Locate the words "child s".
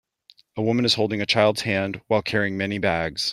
1.27-1.61